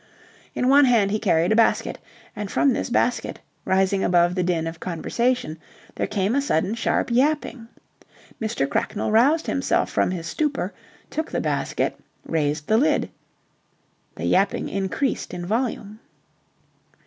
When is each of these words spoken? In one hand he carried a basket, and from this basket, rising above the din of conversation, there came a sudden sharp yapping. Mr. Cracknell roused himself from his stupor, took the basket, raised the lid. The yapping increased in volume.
In 0.55 0.67
one 0.67 0.85
hand 0.85 1.11
he 1.11 1.19
carried 1.19 1.51
a 1.51 1.55
basket, 1.55 1.99
and 2.35 2.49
from 2.49 2.73
this 2.73 2.89
basket, 2.89 3.37
rising 3.65 4.03
above 4.03 4.33
the 4.33 4.41
din 4.41 4.65
of 4.65 4.79
conversation, 4.79 5.59
there 5.93 6.07
came 6.07 6.33
a 6.33 6.41
sudden 6.41 6.73
sharp 6.73 7.11
yapping. 7.11 7.67
Mr. 8.41 8.67
Cracknell 8.67 9.11
roused 9.11 9.45
himself 9.45 9.91
from 9.91 10.09
his 10.09 10.25
stupor, 10.25 10.73
took 11.11 11.29
the 11.29 11.39
basket, 11.39 11.99
raised 12.25 12.65
the 12.65 12.77
lid. 12.77 13.11
The 14.15 14.25
yapping 14.25 14.69
increased 14.69 15.35
in 15.35 15.45
volume. 15.45 15.99